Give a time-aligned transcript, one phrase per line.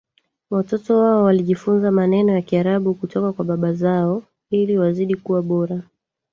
[0.49, 5.81] Watoto wao walijifunza maneno ya Kiarabu kutoka kwa baba zao ili wazidi kuwa Bora